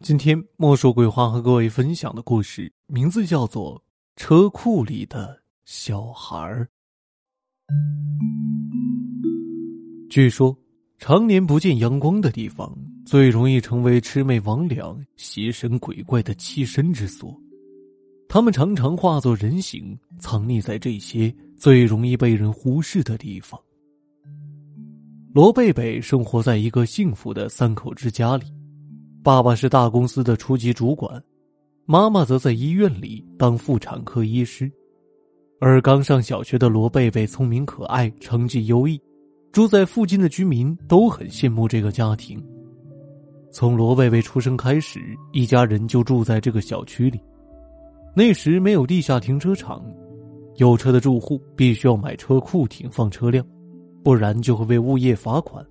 [0.00, 3.74] 今天莫说鬼话和各位分享的故事名字叫做
[4.14, 6.68] 《车库里的小孩儿》。
[10.08, 10.56] 据说，
[10.98, 12.72] 常年不见阳光的地方，
[13.04, 17.36] 最容易成为魑魅魍魉、邪神鬼怪的栖身之所。
[18.28, 23.60] 他们常常化作人形，藏匿在这些最容易被人忽视的地方。
[25.34, 28.46] 罗贝贝生活在一个幸福的三口之家里，
[29.28, 31.22] 爸爸是大公司的初级主管，
[31.84, 34.72] 妈妈则在医院里当妇产科医师。
[35.60, 38.98] 而刚上小学的罗贝贝聪明可爱，成绩优异，
[39.52, 42.42] 住在附近的居民都很羡慕这个家庭。
[43.52, 44.98] 从罗贝贝出生开始，
[45.32, 47.20] 一家人就住在这个小区里。
[48.16, 49.84] 那时没有地下停车场，
[50.56, 53.46] 有车的住户必须要买车库停放车辆，
[54.02, 55.62] 不然就会被物业罚款。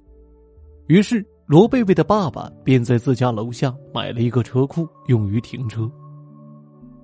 [0.85, 5.89] 于是罗贝贝的爸爸便在自家楼下买了一个车库，用于停车。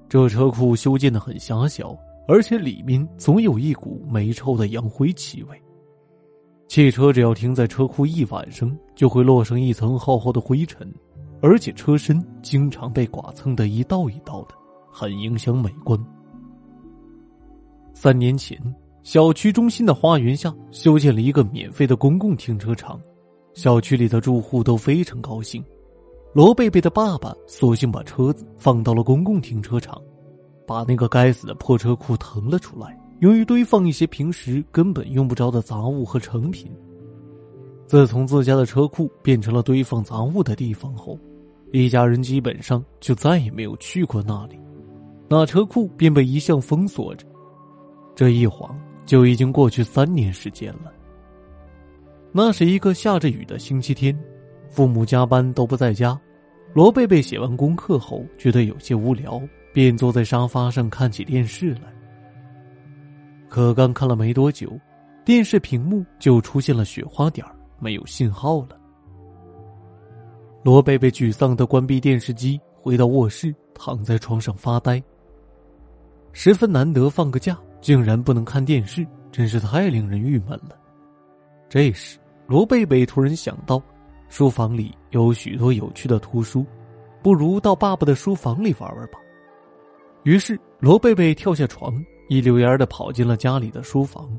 [0.09, 1.95] 这车库修建的很狭小，
[2.27, 5.57] 而且里面总有一股霉臭的扬灰气味。
[6.67, 10.93] 汽车只要停在车库一晚上，就会落上一层厚厚的灰尘，
[11.41, 14.55] 而且车身经常被剐蹭的一道一道的。
[14.91, 15.97] 很影响美观。
[17.93, 18.59] 三年前，
[19.03, 22.99] 小区中心的花园下修建了一个免费的公共停车场，
[23.53, 25.63] 小区里的住户都非常高兴。
[26.33, 30.01] 罗贝贝的爸爸索性把车子放到了公共停车场，
[30.65, 36.71] 把那个该死的破车库腾了出来，用于堆放一些平时根本用不着的杂物和成品。
[37.85, 41.19] 自从自家的车库变成了堆放杂物的地方后，
[41.71, 44.57] 一家人基本上就再也没有去过那里。
[45.29, 47.27] 那车库便被一向封锁着，
[48.15, 50.91] 这一晃就已经过去三年时间了。
[52.35, 54.17] 那是一个下着雨的星期天，
[54.67, 56.19] 父母加班都不在家。
[56.73, 59.39] 罗贝贝写完功课后觉得有些无聊，
[59.71, 61.93] 便坐在沙发上看起电视来。
[63.47, 64.67] 可刚看了没多久，
[65.23, 67.45] 电视屏幕就出现了雪花点
[67.77, 68.69] 没有信号了。
[70.63, 74.99] 罗贝贝沮丧的关闭电视机，回到卧室，躺在床上发呆。
[76.31, 80.75] 十分难得放个假，竟然不能看电视，真是太令人郁闷了。
[81.69, 82.17] 这时，
[82.53, 83.81] 罗贝贝突然想到，
[84.29, 86.63] 书房里有许多有趣的图书，
[87.23, 89.17] 不如到爸爸的书房里玩玩吧。
[90.21, 91.91] 于是，罗贝贝跳下床，
[92.29, 94.29] 一溜烟的跑进了家里的书房。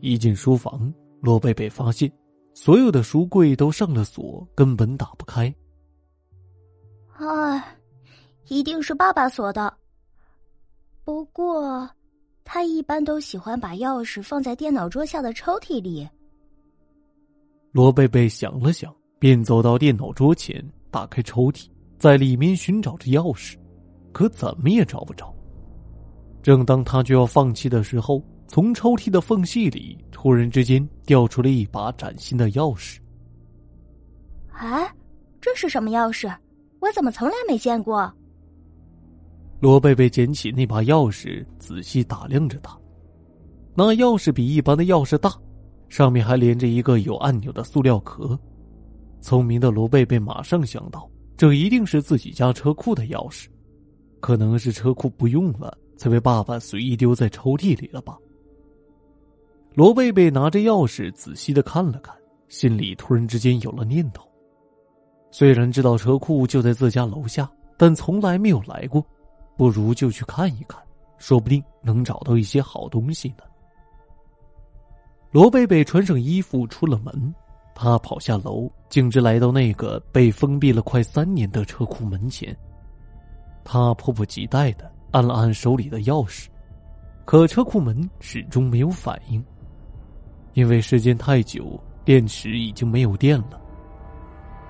[0.00, 0.92] 一进书房，
[1.22, 2.12] 罗贝贝发现，
[2.52, 5.50] 所有的书柜都上了锁，根本打不开。
[7.14, 7.64] 啊，
[8.48, 9.72] 一定是爸爸锁的。
[11.02, 11.88] 不过，
[12.44, 16.06] 他一般都喜欢把钥匙放在电脑桌下的抽屉里。
[17.78, 23.54] 罗贝贝想了想，便走到电脑桌前，打开抽屉，在里面寻找着钥匙，
[24.10, 25.32] 可怎么也找不着。
[26.42, 32.98] 正当他就要放弃的时候，从抽屉的缝隙里突然之间掉出了一把崭新的钥匙。
[34.48, 34.92] 哎，
[35.40, 36.36] 这是什么钥匙？
[36.80, 38.12] 我怎么从来没见过？
[39.60, 42.76] 罗贝贝捡起那把钥匙，仔细打量着它。
[43.76, 45.32] 那钥匙比一般的钥匙大，
[45.88, 48.38] 上面还连着一个有按钮的塑料壳。
[49.20, 53.46] 聪明的罗贝贝马上想到，这一定是自己家车库的钥匙，
[54.20, 58.16] 可能是车库不用了，才被爸爸随意丢在抽屉里了吧。
[59.74, 62.14] 罗贝贝拿着钥匙仔细的看了看，
[62.48, 64.24] 心里突然之间有了念头：
[65.30, 69.04] 虽然知道车库就在自家楼下，但从来没有来过。
[69.56, 70.80] 不如就去看一看，
[71.18, 73.42] 说不定能找到一些好东西呢。
[75.30, 77.34] 罗贝贝穿上衣服出了门，
[77.74, 82.56] 他跑下楼，径直来到那个被封闭了快三年的车库门前。
[83.62, 86.46] 他迫不及待的按了按手里的钥匙，
[87.26, 89.44] 可车库门始终没有反应，
[90.54, 93.60] 因为时间太久，电池已经没有电了。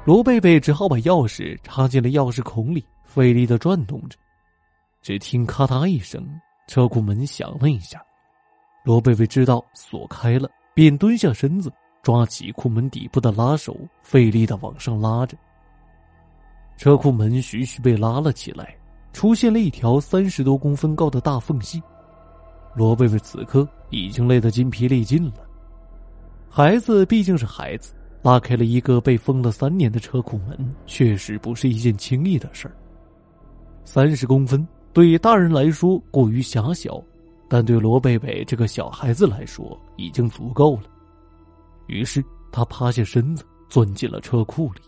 [0.05, 4.19] 罗贝贝只好把钥匙插进了钥匙孔里，费力的转动着。
[5.03, 6.27] 只听咔嗒一声，
[6.67, 8.03] 车库门响了一下。
[8.89, 11.71] 罗贝贝知道锁开了，便蹲下身子，
[12.03, 15.37] 抓起库门底部的拉手，费力的往上拉着。
[16.79, 18.75] 车库门徐徐被拉了起来，
[19.13, 21.83] 出现了一条三十多公分高的大缝隙。
[22.75, 25.35] 罗贝贝此刻已经累得筋疲力尽了。
[26.49, 27.93] 孩子毕竟是孩子，
[28.23, 32.75] 拉开了一个被封了三年的车库门，确实不是一件轻易的事儿。
[33.85, 34.67] 三十公分。
[34.95, 37.01] 对大人来说过于狭小，
[37.49, 40.83] 但对罗贝贝这个小孩子来说已经足够了。
[41.87, 42.23] 于是
[42.53, 44.81] 他趴下身子，钻进了车库里。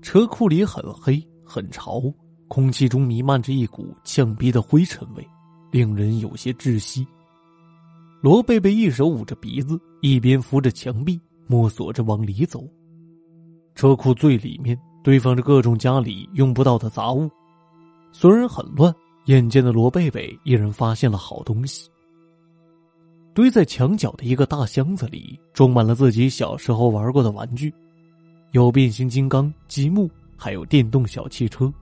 [0.00, 2.02] 车库里很黑很潮，
[2.48, 5.28] 空气中弥漫着一股呛鼻的灰尘味，
[5.70, 7.06] 令人有些窒息。
[8.22, 12.62] 罗贝贝一手捂着鼻子，一边扶着墙壁，摸索着往里走。
[13.74, 17.30] 车库最里面堆放着各种家里用不到的杂物，
[18.12, 18.94] 虽然很乱，
[19.26, 21.88] 眼尖的罗贝贝依然发现了好东西。
[23.32, 27.72] 堆在墙角的一个大箱子里，装满了自己小时候玩过的玩具，
[28.50, 31.72] 有变形金刚、积木，还有电动小汽车，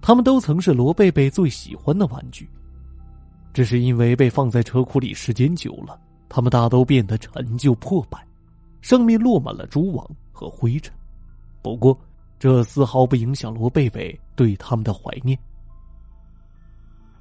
[0.00, 2.48] 他们都曾是罗贝贝最喜欢的玩具。
[3.52, 8.24] 只是因为被放在车库里时间久了，他们大都变得陈旧破败，
[8.80, 10.94] 上面落满了蛛网和灰尘。
[11.62, 11.98] 不过，
[12.38, 15.36] 这丝毫不影响罗贝贝对他们的怀念。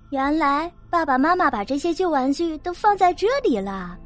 [0.09, 3.97] 原来爸爸妈妈把这些旧玩具都放在这里了。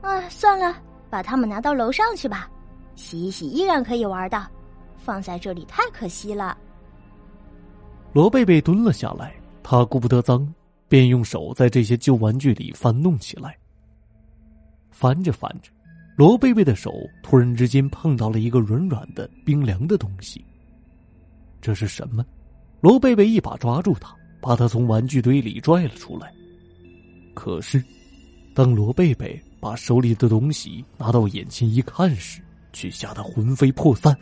[0.00, 0.76] 啊，算了，
[1.10, 2.50] 把它们拿到楼上去吧，
[2.94, 4.46] 洗一洗依然可以玩的。
[4.98, 6.56] 放在这里太可惜了。
[8.12, 10.46] 罗贝贝蹲了下来，他顾不得脏。
[10.88, 13.56] 便用手在这些旧玩具里翻弄起来。
[14.90, 15.70] 翻着翻着，
[16.16, 16.92] 罗贝贝的手
[17.22, 20.44] 突然之间碰到了一个软软的、冰凉的东西。
[21.60, 22.26] 这是什么？
[22.80, 26.32] 罗贝贝一把抓住它，把他从玩具堆里拽了出来。
[27.34, 27.82] 可是，
[28.54, 32.42] 当罗贝贝把手里的东西拿到眼前一看时，
[32.72, 34.16] 却吓得魂飞魄散。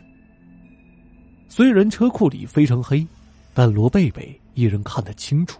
[1.47, 3.05] 虽然车库里非常黑，
[3.53, 5.59] 但罗贝贝依然看得清楚。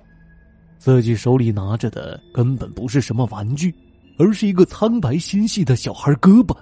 [0.78, 3.74] 自己手里拿着的根本不是什么玩具，
[4.18, 6.56] 而是一个苍白纤细的小孩胳膊。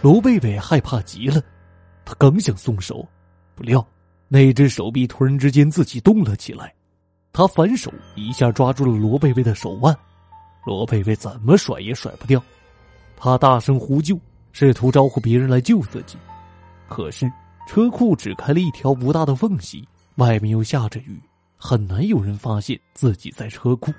[0.00, 1.42] 罗贝贝害怕极了，
[2.04, 3.08] 他刚想松手，
[3.54, 3.84] 不料
[4.32, 6.72] 那只手臂突然之间自己动了起来，
[7.34, 9.94] 他反手一下抓住了罗贝贝的手腕，
[10.64, 12.42] 罗贝贝怎么甩也甩不掉，
[13.14, 14.18] 他大声呼救，
[14.50, 16.16] 试图招呼别人来救自己，
[16.88, 17.30] 可是
[17.68, 21.20] 车库只开了一条不大的缝隙，外面又下着雨。
[21.58, 23.92] 很难有人发现自己在车库。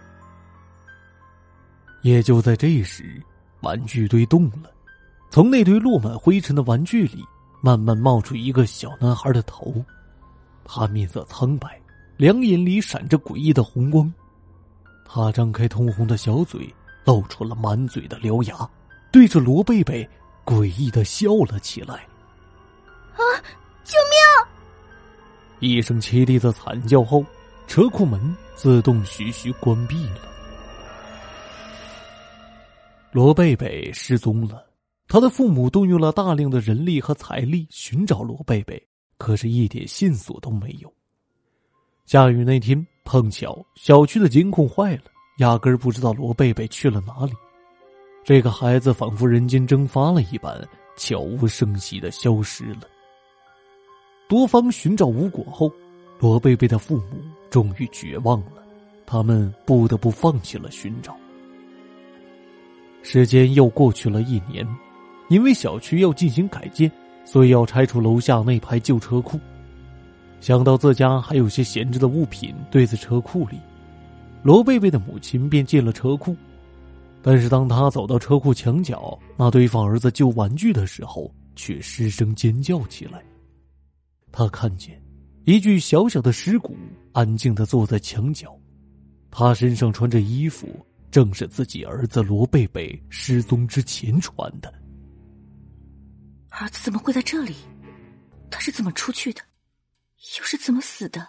[2.01, 3.21] 也就在这时，
[3.61, 4.71] 玩具堆动了，
[5.29, 7.23] 从那堆落满灰尘的玩具里，
[7.61, 9.71] 慢慢冒出一个小男孩的头。
[10.65, 11.79] 他面色苍白，
[12.17, 14.11] 两眼里闪着诡异的红光。
[15.05, 16.73] 他张开通红的小嘴，
[17.05, 18.69] 露出了满嘴的獠牙，
[19.11, 20.07] 对着罗贝贝
[20.45, 21.95] 诡异的笑了起来。
[23.13, 23.21] 啊！
[23.83, 23.97] 救
[25.59, 25.69] 命！
[25.69, 27.23] 一声凄厉的惨叫后。
[27.65, 30.19] 车库门自动徐徐关闭了。
[33.11, 34.65] 罗贝贝失踪了，
[35.07, 38.85] 他的父母动用了大量的人力和财力寻找罗贝贝，
[39.23, 40.93] 可是一点线索都没有。
[42.05, 45.03] 下雨那天，碰巧小区的监控坏了，
[45.37, 47.31] 压根儿不知道罗贝贝去了哪里。
[48.25, 50.61] 这个孩子仿佛人间蒸发了一般，
[50.97, 52.81] 悄无声息的消失了。
[54.27, 55.71] 多方寻找无果后。
[56.19, 58.63] 罗贝贝的父母终于绝望了，
[59.05, 61.15] 他们不得不放弃了寻找。
[63.03, 64.67] 时间又过去了一年，
[65.29, 66.91] 因为小区要进行改建，
[67.25, 69.39] 所以要拆除楼下那排旧车库。
[70.39, 73.59] 想到自家还有些闲置的物品堆在车库里，
[74.41, 76.35] 罗贝贝的母亲便进了车库。
[77.21, 83.23] 但是当他走到车库墙角那堆放儿子旧玩具的时候，却失声尖叫起来。
[84.31, 85.01] 他看见。
[85.45, 86.73] 一具小小的尸骨
[87.11, 88.57] 安静的坐在墙角，
[89.29, 90.67] 他身上穿着衣服，
[91.11, 94.73] 正是自己儿子罗贝贝失踪之前穿的。
[96.59, 97.55] 儿子怎么会在这里？
[98.51, 99.41] 他是怎么出去的？
[100.37, 101.27] 又是怎么死的？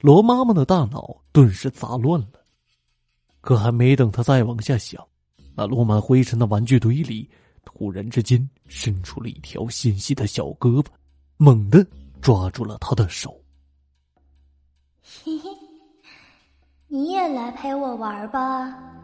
[0.00, 2.44] 罗妈妈的大脑顿时杂乱了。
[3.40, 5.04] 可还没等他再往下想，
[5.56, 7.30] 那落满灰尘的玩具堆里，
[7.64, 10.86] 突然之间伸出了一条纤细的小胳膊，
[11.36, 11.86] 猛地。
[12.20, 13.36] 抓住了他的手。
[15.02, 15.50] 嘿嘿，
[16.86, 19.01] 你也来陪我玩吧。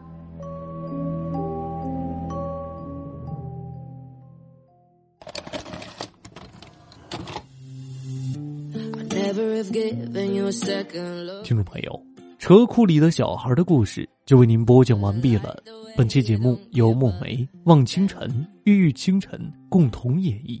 [11.43, 12.03] 听众朋友，
[12.39, 15.55] 车库里的小孩的故事就为您播讲完毕了。
[15.95, 20.59] 本期节目由墨梅、望清晨、郁郁清晨共同演绎，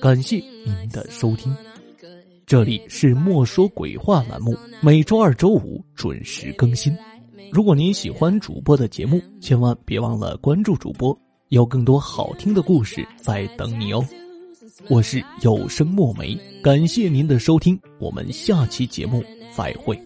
[0.00, 1.54] 感谢您的收听。
[2.44, 6.92] 这里是莫说鬼话栏目，每周二、周五准时更新。
[7.52, 11.16] 如果您喜欢主播的节目，千万别忘了关注主播，
[11.50, 14.04] 有更多好听的故事在等你哦。
[14.86, 19.22] 我是有声墨梅，感谢您的收听，我们下期节目
[19.56, 20.00] 再会。